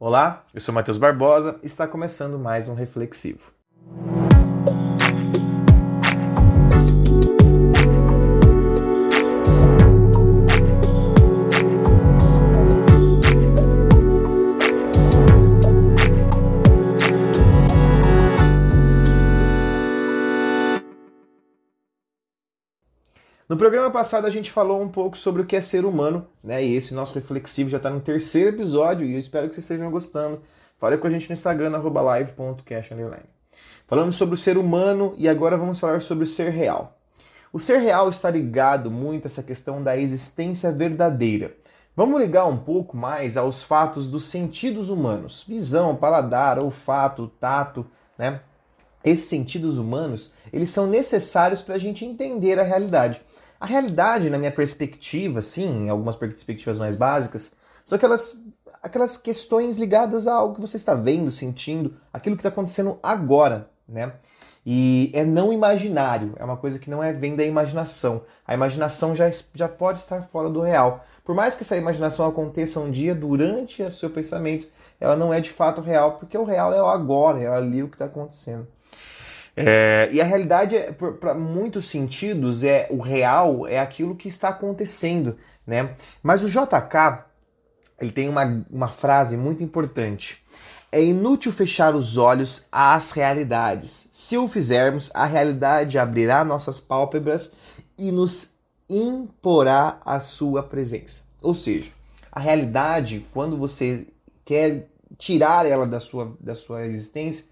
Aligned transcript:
Olá, 0.00 0.44
eu 0.54 0.60
sou 0.60 0.72
Matheus 0.72 0.96
Barbosa 0.96 1.58
e 1.60 1.66
está 1.66 1.84
começando 1.84 2.38
mais 2.38 2.68
um 2.68 2.74
Reflexivo. 2.74 3.57
No 23.48 23.56
programa 23.56 23.90
passado 23.90 24.26
a 24.26 24.30
gente 24.30 24.50
falou 24.50 24.78
um 24.78 24.88
pouco 24.88 25.16
sobre 25.16 25.40
o 25.40 25.46
que 25.46 25.56
é 25.56 25.60
ser 25.62 25.86
humano, 25.86 26.26
né? 26.44 26.62
E 26.62 26.74
esse 26.74 26.92
nosso 26.92 27.14
reflexivo 27.14 27.70
já 27.70 27.78
está 27.78 27.88
no 27.88 27.98
terceiro 27.98 28.50
episódio 28.50 29.06
e 29.06 29.14
eu 29.14 29.18
espero 29.18 29.48
que 29.48 29.54
vocês 29.54 29.64
estejam 29.64 29.90
gostando. 29.90 30.42
Fale 30.78 30.98
com 30.98 31.06
a 31.06 31.10
gente 31.10 31.30
no 31.30 31.32
Instagram, 31.32 31.70
live.cash. 31.70 32.90
Falamos 33.86 34.16
sobre 34.16 34.34
o 34.34 34.38
ser 34.38 34.58
humano 34.58 35.14
e 35.16 35.26
agora 35.26 35.56
vamos 35.56 35.80
falar 35.80 36.02
sobre 36.02 36.24
o 36.24 36.26
ser 36.26 36.50
real. 36.50 36.98
O 37.50 37.58
ser 37.58 37.78
real 37.78 38.10
está 38.10 38.28
ligado 38.28 38.90
muito 38.90 39.24
a 39.24 39.28
essa 39.28 39.42
questão 39.42 39.82
da 39.82 39.96
existência 39.96 40.70
verdadeira. 40.70 41.56
Vamos 41.96 42.20
ligar 42.20 42.44
um 42.44 42.58
pouco 42.58 42.98
mais 42.98 43.38
aos 43.38 43.62
fatos 43.62 44.10
dos 44.10 44.26
sentidos 44.26 44.90
humanos: 44.90 45.42
visão, 45.48 45.96
paladar, 45.96 46.62
olfato, 46.62 47.32
tato, 47.40 47.86
né? 48.18 48.42
Esses 49.02 49.26
sentidos 49.26 49.78
humanos, 49.78 50.34
eles 50.52 50.68
são 50.68 50.86
necessários 50.86 51.62
para 51.62 51.76
a 51.76 51.78
gente 51.78 52.04
entender 52.04 52.58
a 52.58 52.62
realidade. 52.62 53.22
A 53.60 53.66
realidade, 53.66 54.30
na 54.30 54.38
minha 54.38 54.52
perspectiva, 54.52 55.42
sim, 55.42 55.86
em 55.86 55.88
algumas 55.88 56.16
perspectivas 56.16 56.78
mais 56.78 56.94
básicas, 56.94 57.56
são 57.84 57.96
aquelas, 57.96 58.40
aquelas 58.82 59.16
questões 59.16 59.76
ligadas 59.76 60.26
a 60.26 60.34
algo 60.34 60.54
que 60.54 60.60
você 60.60 60.76
está 60.76 60.94
vendo, 60.94 61.30
sentindo, 61.30 61.96
aquilo 62.12 62.36
que 62.36 62.40
está 62.40 62.50
acontecendo 62.50 62.98
agora, 63.02 63.68
né? 63.88 64.12
E 64.64 65.10
é 65.14 65.24
não 65.24 65.52
imaginário, 65.52 66.34
é 66.36 66.44
uma 66.44 66.56
coisa 66.56 66.78
que 66.78 66.90
não 66.90 67.02
é 67.02 67.12
vem 67.12 67.34
da 67.34 67.44
imaginação. 67.44 68.22
A 68.46 68.52
imaginação 68.52 69.16
já, 69.16 69.30
já 69.54 69.66
pode 69.66 69.98
estar 70.00 70.22
fora 70.24 70.50
do 70.50 70.60
real. 70.60 71.04
Por 71.24 71.34
mais 71.34 71.54
que 71.54 71.62
essa 71.62 71.76
imaginação 71.76 72.26
aconteça 72.26 72.78
um 72.78 72.90
dia 72.90 73.14
durante 73.14 73.82
o 73.82 73.90
seu 73.90 74.10
pensamento, 74.10 74.68
ela 75.00 75.16
não 75.16 75.32
é 75.32 75.40
de 75.40 75.50
fato 75.50 75.80
real, 75.80 76.18
porque 76.18 76.36
o 76.36 76.44
real 76.44 76.74
é 76.74 76.82
o 76.82 76.86
agora, 76.86 77.40
é 77.40 77.48
ali 77.48 77.82
o 77.82 77.88
que 77.88 77.94
está 77.94 78.04
acontecendo. 78.04 78.66
É, 79.66 80.08
e 80.12 80.20
a 80.20 80.24
realidade, 80.24 80.76
é, 80.76 80.92
para 80.92 81.34
muitos 81.34 81.86
sentidos, 81.86 82.64
é 82.64 82.86
o 82.90 83.00
real 83.00 83.66
é 83.66 83.78
aquilo 83.78 84.14
que 84.14 84.28
está 84.28 84.48
acontecendo, 84.48 85.36
né? 85.66 85.94
Mas 86.22 86.44
o 86.44 86.48
JK 86.48 87.28
ele 88.00 88.12
tem 88.12 88.28
uma, 88.28 88.64
uma 88.70 88.88
frase 88.88 89.36
muito 89.36 89.62
importante. 89.62 90.44
É 90.90 91.02
inútil 91.02 91.52
fechar 91.52 91.94
os 91.94 92.16
olhos 92.16 92.66
às 92.72 93.10
realidades. 93.10 94.08
Se 94.12 94.38
o 94.38 94.48
fizermos, 94.48 95.10
a 95.14 95.26
realidade 95.26 95.98
abrirá 95.98 96.44
nossas 96.44 96.80
pálpebras 96.80 97.52
e 97.98 98.10
nos 98.10 98.54
imporá 98.88 100.00
a 100.04 100.18
sua 100.20 100.62
presença. 100.62 101.24
Ou 101.42 101.54
seja, 101.54 101.90
a 102.32 102.40
realidade, 102.40 103.26
quando 103.34 103.56
você 103.56 104.06
quer 104.44 104.88
tirar 105.18 105.66
ela 105.66 105.86
da 105.86 106.00
sua, 106.00 106.36
da 106.40 106.54
sua 106.54 106.86
existência, 106.86 107.46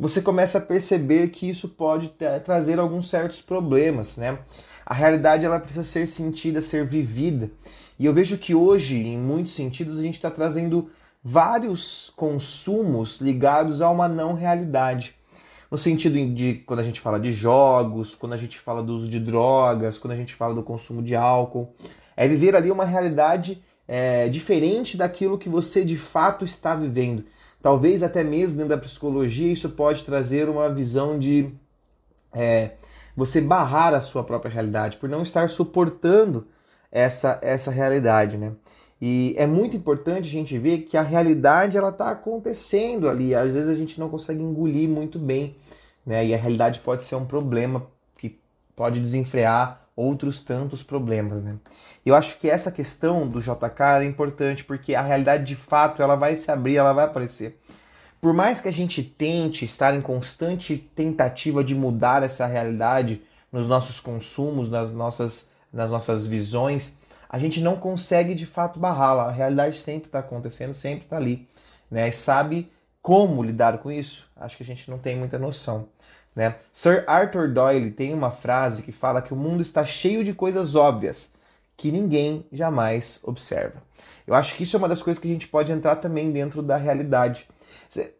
você 0.00 0.22
começa 0.22 0.56
a 0.56 0.62
perceber 0.62 1.28
que 1.28 1.50
isso 1.50 1.68
pode 1.68 2.14
trazer 2.42 2.78
alguns 2.78 3.10
certos 3.10 3.42
problemas, 3.42 4.16
né? 4.16 4.38
A 4.86 4.94
realidade 4.94 5.44
ela 5.44 5.60
precisa 5.60 5.84
ser 5.84 6.06
sentida, 6.06 6.62
ser 6.62 6.86
vivida. 6.86 7.50
E 7.98 8.06
eu 8.06 8.14
vejo 8.14 8.38
que 8.38 8.54
hoje, 8.54 8.96
em 8.96 9.18
muitos 9.18 9.52
sentidos, 9.52 9.98
a 9.98 10.02
gente 10.02 10.14
está 10.14 10.30
trazendo 10.30 10.90
vários 11.22 12.10
consumos 12.16 13.20
ligados 13.20 13.82
a 13.82 13.90
uma 13.90 14.08
não 14.08 14.32
realidade. 14.32 15.14
No 15.70 15.76
sentido 15.76 16.16
de 16.34 16.54
quando 16.66 16.80
a 16.80 16.82
gente 16.82 16.98
fala 16.98 17.20
de 17.20 17.30
jogos, 17.30 18.14
quando 18.14 18.32
a 18.32 18.38
gente 18.38 18.58
fala 18.58 18.82
do 18.82 18.94
uso 18.94 19.06
de 19.06 19.20
drogas, 19.20 19.98
quando 19.98 20.12
a 20.12 20.16
gente 20.16 20.34
fala 20.34 20.54
do 20.54 20.62
consumo 20.62 21.02
de 21.02 21.14
álcool. 21.14 21.74
É 22.16 22.26
viver 22.26 22.56
ali 22.56 22.70
uma 22.70 22.86
realidade 22.86 23.62
é, 23.86 24.30
diferente 24.30 24.96
daquilo 24.96 25.36
que 25.36 25.50
você 25.50 25.84
de 25.84 25.98
fato 25.98 26.42
está 26.42 26.74
vivendo. 26.74 27.22
Talvez 27.62 28.02
até 28.02 28.24
mesmo 28.24 28.56
dentro 28.56 28.70
da 28.70 28.78
psicologia 28.78 29.52
isso 29.52 29.70
pode 29.70 30.04
trazer 30.04 30.48
uma 30.48 30.72
visão 30.72 31.18
de 31.18 31.52
é, 32.32 32.72
você 33.16 33.40
barrar 33.40 33.94
a 33.94 34.00
sua 34.00 34.24
própria 34.24 34.50
realidade, 34.50 34.96
por 34.96 35.08
não 35.08 35.22
estar 35.22 35.48
suportando 35.48 36.46
essa, 36.90 37.38
essa 37.42 37.70
realidade, 37.70 38.38
né? 38.38 38.52
E 39.00 39.34
é 39.38 39.46
muito 39.46 39.76
importante 39.76 40.28
a 40.28 40.30
gente 40.30 40.58
ver 40.58 40.80
que 40.80 40.96
a 40.96 41.02
realidade 41.02 41.76
ela 41.76 41.88
está 41.88 42.10
acontecendo 42.10 43.08
ali. 43.08 43.34
Às 43.34 43.54
vezes 43.54 43.70
a 43.70 43.74
gente 43.74 43.98
não 43.98 44.10
consegue 44.10 44.42
engolir 44.42 44.88
muito 44.88 45.18
bem, 45.18 45.56
né? 46.04 46.26
E 46.26 46.34
a 46.34 46.36
realidade 46.36 46.80
pode 46.80 47.04
ser 47.04 47.14
um 47.14 47.24
problema 47.24 47.86
que 48.18 48.38
pode 48.76 49.00
desenfrear 49.00 49.86
outros 50.00 50.42
tantos 50.42 50.82
problemas, 50.82 51.42
né? 51.42 51.56
Eu 52.04 52.14
acho 52.14 52.38
que 52.38 52.48
essa 52.48 52.72
questão 52.72 53.28
do 53.28 53.40
JK 53.40 54.00
é 54.00 54.04
importante 54.04 54.64
porque 54.64 54.94
a 54.94 55.02
realidade 55.02 55.44
de 55.44 55.54
fato 55.54 56.02
ela 56.02 56.16
vai 56.16 56.34
se 56.34 56.50
abrir, 56.50 56.76
ela 56.76 56.92
vai 56.92 57.04
aparecer. 57.04 57.60
Por 58.20 58.32
mais 58.32 58.60
que 58.60 58.68
a 58.68 58.72
gente 58.72 59.02
tente 59.02 59.64
estar 59.64 59.94
em 59.94 60.00
constante 60.00 60.76
tentativa 60.76 61.62
de 61.62 61.74
mudar 61.74 62.22
essa 62.22 62.46
realidade 62.46 63.22
nos 63.52 63.66
nossos 63.66 64.00
consumos, 64.00 64.70
nas 64.70 64.90
nossas, 64.90 65.52
nas 65.72 65.90
nossas 65.90 66.26
visões, 66.26 66.98
a 67.28 67.38
gente 67.38 67.60
não 67.60 67.76
consegue 67.76 68.34
de 68.34 68.46
fato 68.46 68.78
barrá-la. 68.80 69.24
A 69.24 69.30
realidade 69.30 69.78
sempre 69.78 70.08
está 70.08 70.18
acontecendo, 70.18 70.74
sempre 70.74 71.04
está 71.04 71.16
ali. 71.16 71.48
Né? 71.90 72.08
E 72.08 72.12
sabe 72.12 72.70
como 73.00 73.42
lidar 73.42 73.78
com 73.78 73.90
isso? 73.90 74.28
Acho 74.36 74.56
que 74.56 74.62
a 74.62 74.66
gente 74.66 74.90
não 74.90 74.98
tem 74.98 75.16
muita 75.16 75.38
noção. 75.38 75.88
Né? 76.34 76.54
Sir 76.72 77.04
Arthur 77.06 77.48
Doyle 77.48 77.90
tem 77.90 78.14
uma 78.14 78.30
frase 78.30 78.82
que 78.82 78.92
fala 78.92 79.22
que 79.22 79.34
o 79.34 79.36
mundo 79.36 79.62
está 79.62 79.84
cheio 79.84 80.22
de 80.24 80.32
coisas 80.32 80.74
óbvias 80.74 81.34
que 81.76 81.90
ninguém 81.90 82.44
jamais 82.52 83.20
observa. 83.24 83.82
Eu 84.26 84.34
acho 84.34 84.54
que 84.54 84.62
isso 84.62 84.76
é 84.76 84.78
uma 84.78 84.88
das 84.88 85.02
coisas 85.02 85.20
que 85.20 85.28
a 85.28 85.32
gente 85.32 85.48
pode 85.48 85.72
entrar 85.72 85.96
também 85.96 86.30
dentro 86.30 86.62
da 86.62 86.76
realidade. 86.76 87.48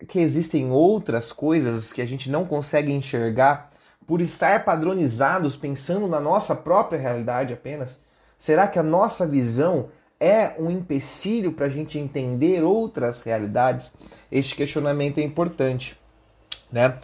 Que 0.09 0.19
existem 0.19 0.71
outras 0.71 1.31
coisas 1.31 1.93
que 1.93 2.01
a 2.01 2.07
gente 2.07 2.31
não 2.31 2.45
consegue 2.45 2.91
enxergar 2.91 3.71
por 4.07 4.21
estar 4.21 4.65
padronizados 4.65 5.57
pensando 5.57 6.09
na 6.09 6.19
nossa 6.19 6.57
própria 6.57 6.99
realidade 6.99 7.53
apenas. 7.53 8.03
Será 8.37 8.67
que 8.67 8.79
a 8.79 8.83
nossa 8.83 9.27
visão 9.27 9.91
é 10.19 10.55
um 10.59 10.71
empecilho 10.71 11.53
para 11.53 11.67
a 11.67 11.71
gente 11.71 11.99
entender 11.99 12.65
outras 12.65 13.23
realidades? 13.23 13.93
Este 14.33 14.57
questionamento 14.57 15.19
é 15.19 15.23
importante. 15.23 16.01
Né? 16.73 16.99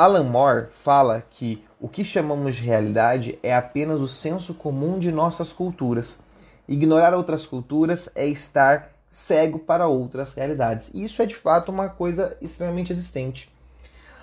Alan 0.00 0.24
Moore 0.24 0.68
fala 0.72 1.22
que 1.28 1.62
o 1.78 1.86
que 1.86 2.02
chamamos 2.02 2.56
de 2.56 2.62
realidade 2.62 3.38
é 3.42 3.54
apenas 3.54 4.00
o 4.00 4.08
senso 4.08 4.54
comum 4.54 4.98
de 4.98 5.12
nossas 5.12 5.52
culturas. 5.52 6.22
Ignorar 6.66 7.12
outras 7.12 7.44
culturas 7.44 8.08
é 8.14 8.26
estar 8.26 8.92
cego 9.06 9.58
para 9.58 9.88
outras 9.88 10.32
realidades. 10.32 10.90
E 10.94 11.04
isso 11.04 11.20
é 11.20 11.26
de 11.26 11.36
fato 11.36 11.70
uma 11.70 11.90
coisa 11.90 12.34
extremamente 12.40 12.90
existente. 12.90 13.54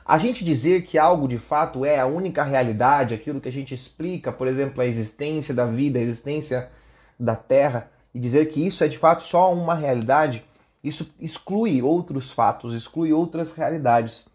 A 0.04 0.18
gente 0.18 0.44
dizer 0.44 0.82
que 0.82 0.98
algo 0.98 1.28
de 1.28 1.38
fato 1.38 1.86
é 1.86 2.00
a 2.00 2.08
única 2.08 2.44
realidade, 2.44 3.14
aquilo 3.14 3.40
que 3.40 3.50
a 3.50 3.52
gente 3.52 3.76
explica, 3.76 4.32
por 4.32 4.48
exemplo, 4.48 4.82
a 4.82 4.88
existência 4.88 5.54
da 5.54 5.68
vida, 5.68 6.00
a 6.00 6.02
existência 6.02 6.72
da 7.20 7.36
Terra, 7.36 7.92
e 8.16 8.20
dizer 8.20 8.50
que 8.50 8.66
isso 8.66 8.84
é 8.84 8.88
de 8.88 8.98
fato 8.98 9.22
só 9.22 9.54
uma 9.54 9.76
realidade, 9.76 10.44
isso 10.84 11.14
exclui 11.20 11.84
outros 11.84 12.32
fatos, 12.32 12.74
exclui 12.74 13.14
outras 13.14 13.52
realidades. 13.52 14.26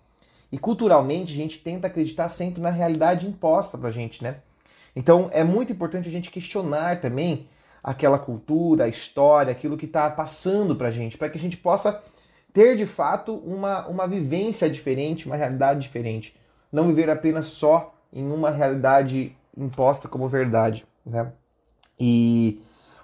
E 0.53 0.59
culturalmente 0.59 1.33
a 1.33 1.37
gente 1.37 1.59
tenta 1.61 1.87
acreditar 1.87 2.29
sempre 2.29 2.61
na 2.61 2.69
realidade 2.69 3.27
imposta 3.27 3.79
pra 3.79 3.91
gente, 3.91 4.23
né? 4.23 4.37
Então 4.95 5.31
é 5.33 5.43
muito 5.43 5.73
importante 5.73 6.11
a 6.11 6.13
gente 6.13 6.31
questionar 6.31 7.01
também 7.01 7.49
aquela 7.83 8.19
cultura, 8.19 8.85
a 8.85 8.89
história, 8.89 9.51
aquilo 9.51 9.79
que 9.79 9.87
está 9.87 10.11
passando 10.11 10.77
pra 10.77 10.91
gente, 10.91 11.17
para 11.17 11.31
que 11.31 11.39
a 11.39 11.41
gente 11.41 11.57
possa 11.57 12.03
ter 12.53 12.77
de 12.77 12.85
fato 12.85 13.35
uma, 13.35 13.87
uma 13.89 14.07
vivência 14.07 14.69
diferente, 14.69 15.27
uma 15.27 15.37
realidade 15.37 15.81
diferente. 15.81 16.37
Não 16.71 16.87
viver 16.87 17.09
apenas 17.09 17.47
só 17.47 17.95
em 18.13 18.31
uma 18.31 18.51
realidade 18.51 19.35
imposta 19.57 20.07
como 20.07 20.29
verdade. 20.29 20.87
Né? 21.05 21.33
E 21.99 22.61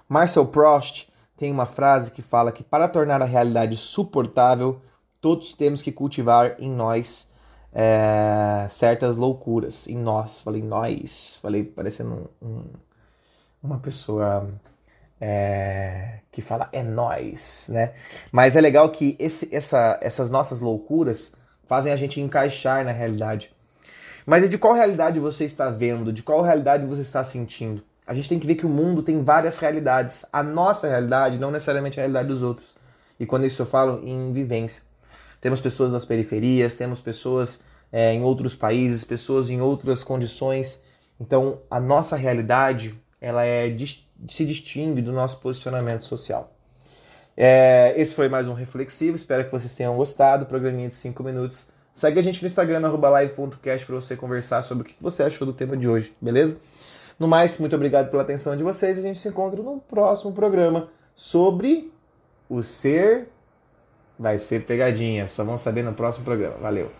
Marcel 0.07 0.45
Proust 0.45 1.09
tem 1.35 1.51
uma 1.51 1.65
frase 1.65 2.11
que 2.11 2.21
fala 2.21 2.51
que 2.51 2.63
para 2.63 2.87
tornar 2.87 3.21
a 3.21 3.25
realidade 3.25 3.75
suportável, 3.75 4.79
todos 5.19 5.53
temos 5.53 5.81
que 5.81 5.91
cultivar 5.91 6.55
em 6.59 6.69
nós 6.69 7.31
é, 7.73 8.67
certas 8.69 9.15
loucuras 9.15 9.87
em 9.87 9.97
nós. 9.97 10.41
Falei 10.41 10.61
nós, 10.61 11.39
falei 11.41 11.63
parecendo 11.63 12.29
um, 12.41 12.47
um, 12.47 12.63
uma 13.61 13.79
pessoa 13.79 14.49
é, 15.19 16.19
que 16.31 16.41
fala 16.41 16.69
é 16.71 16.83
nós, 16.83 17.69
né? 17.71 17.93
Mas 18.31 18.55
é 18.55 18.61
legal 18.61 18.89
que 18.89 19.15
esse, 19.19 19.53
essa, 19.53 19.97
essas 20.01 20.29
nossas 20.29 20.59
loucuras 20.59 21.35
fazem 21.67 21.91
a 21.91 21.95
gente 21.95 22.19
encaixar 22.19 22.83
na 22.83 22.91
realidade. 22.91 23.53
Mas 24.25 24.47
de 24.47 24.57
qual 24.57 24.73
realidade 24.73 25.19
você 25.19 25.45
está 25.45 25.69
vendo? 25.69 26.13
De 26.13 26.23
qual 26.23 26.41
realidade 26.41 26.85
você 26.85 27.01
está 27.01 27.23
sentindo? 27.23 27.83
A 28.05 28.13
gente 28.13 28.29
tem 28.29 28.39
que 28.39 28.47
ver 28.47 28.55
que 28.55 28.65
o 28.65 28.69
mundo 28.69 29.03
tem 29.03 29.23
várias 29.23 29.59
realidades. 29.59 30.25
A 30.33 30.41
nossa 30.41 30.87
realidade 30.87 31.37
não 31.37 31.51
necessariamente 31.51 31.99
é 31.99 32.01
a 32.01 32.05
realidade 32.05 32.27
dos 32.27 32.41
outros. 32.41 32.75
E 33.19 33.25
quando 33.25 33.45
isso 33.45 33.61
eu 33.61 33.65
falo 33.65 34.03
em 34.03 34.31
vivência. 34.33 34.83
Temos 35.41 35.59
pessoas 35.59 35.91
das 35.91 36.05
periferias, 36.05 36.75
temos 36.75 36.99
pessoas 36.99 37.63
é, 37.91 38.13
em 38.13 38.23
outros 38.23 38.55
países, 38.55 39.03
pessoas 39.03 39.49
em 39.49 39.61
outras 39.61 40.03
condições. 40.03 40.83
Então, 41.19 41.59
a 41.69 41.79
nossa 41.79 42.15
realidade 42.15 42.99
ela 43.21 43.45
é 43.45 43.75
se 44.27 44.45
distingue 44.45 45.01
do 45.01 45.11
nosso 45.11 45.39
posicionamento 45.39 46.03
social. 46.03 46.53
É, 47.35 47.93
esse 47.95 48.13
foi 48.13 48.27
mais 48.27 48.47
um 48.47 48.53
reflexivo. 48.53 49.15
Espero 49.15 49.45
que 49.45 49.51
vocês 49.51 49.73
tenham 49.73 49.95
gostado. 49.95 50.45
Programinha 50.45 50.89
de 50.89 50.95
5 50.95 51.23
minutos. 51.23 51.71
Segue 51.93 52.19
a 52.19 52.21
gente 52.21 52.41
no 52.41 52.47
Instagram, 52.47 52.79
live.cast, 52.79 53.85
para 53.85 53.95
você 53.95 54.15
conversar 54.15 54.61
sobre 54.61 54.83
o 54.83 54.85
que 54.85 54.95
você 55.01 55.23
achou 55.23 55.45
do 55.45 55.53
tema 55.53 55.75
de 55.75 55.87
hoje, 55.87 56.15
beleza? 56.21 56.61
No 57.19 57.27
mais, 57.27 57.57
muito 57.59 57.75
obrigado 57.75 58.09
pela 58.09 58.23
atenção 58.23 58.55
de 58.55 58.63
vocês. 58.63 58.97
A 58.97 59.01
gente 59.01 59.19
se 59.19 59.27
encontra 59.27 59.61
no 59.61 59.79
próximo 59.81 60.31
programa 60.31 60.89
sobre 61.13 61.91
o 62.47 62.63
ser. 62.63 63.29
Vai 64.19 64.37
ser 64.37 64.65
pegadinha. 64.65 65.27
Só 65.27 65.43
vamos 65.43 65.61
saber 65.61 65.83
no 65.83 65.93
próximo 65.93 66.25
programa. 66.25 66.57
Valeu! 66.57 66.91